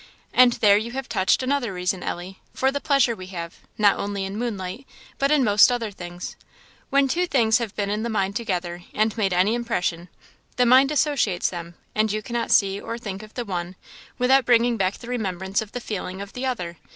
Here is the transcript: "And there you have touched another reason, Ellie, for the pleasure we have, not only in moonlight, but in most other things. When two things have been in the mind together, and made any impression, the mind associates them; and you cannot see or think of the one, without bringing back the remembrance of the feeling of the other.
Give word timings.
"And 0.33 0.53
there 0.53 0.77
you 0.77 0.93
have 0.93 1.07
touched 1.07 1.43
another 1.43 1.71
reason, 1.71 2.01
Ellie, 2.01 2.39
for 2.55 2.71
the 2.71 2.81
pleasure 2.81 3.15
we 3.15 3.27
have, 3.27 3.59
not 3.77 3.99
only 3.99 4.25
in 4.25 4.35
moonlight, 4.35 4.87
but 5.19 5.29
in 5.29 5.43
most 5.43 5.71
other 5.71 5.91
things. 5.91 6.35
When 6.89 7.07
two 7.07 7.27
things 7.27 7.59
have 7.59 7.75
been 7.75 7.91
in 7.91 8.01
the 8.01 8.09
mind 8.09 8.35
together, 8.35 8.81
and 8.95 9.15
made 9.15 9.31
any 9.31 9.53
impression, 9.53 10.09
the 10.55 10.65
mind 10.65 10.89
associates 10.89 11.51
them; 11.51 11.75
and 11.93 12.11
you 12.11 12.23
cannot 12.23 12.49
see 12.49 12.81
or 12.81 12.97
think 12.97 13.21
of 13.21 13.35
the 13.35 13.45
one, 13.45 13.75
without 14.17 14.43
bringing 14.43 14.75
back 14.75 14.95
the 14.95 15.07
remembrance 15.07 15.61
of 15.61 15.71
the 15.71 15.79
feeling 15.79 16.19
of 16.19 16.33
the 16.33 16.47
other. 16.47 16.77